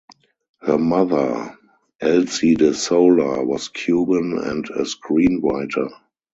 [0.61, 1.59] Her mother,
[1.99, 5.91] Elsie De Sola, was Cuban and a screenwriter.